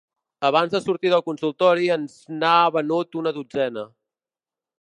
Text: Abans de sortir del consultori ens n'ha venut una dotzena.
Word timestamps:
Abans 0.47 0.71
de 0.75 0.79
sortir 0.85 1.11
del 1.13 1.23
consultori 1.27 1.91
ens 1.97 2.17
n'ha 2.39 2.57
venut 2.79 3.23
una 3.23 3.35
dotzena. 3.39 3.89